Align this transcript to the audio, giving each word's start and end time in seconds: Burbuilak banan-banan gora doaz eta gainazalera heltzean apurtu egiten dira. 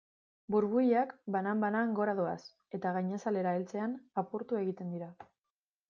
Burbuilak 0.53 1.11
banan-banan 1.35 1.93
gora 2.01 2.17
doaz 2.21 2.39
eta 2.79 2.97
gainazalera 2.99 3.55
heltzean 3.61 3.95
apurtu 4.25 4.63
egiten 4.67 4.95
dira. 4.97 5.17